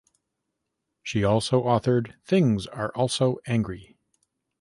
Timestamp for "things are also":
2.23-3.37